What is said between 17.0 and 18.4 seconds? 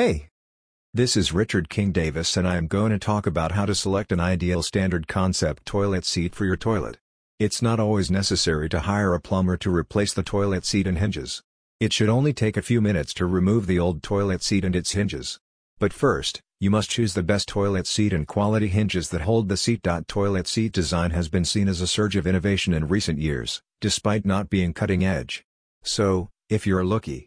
the best toilet seat and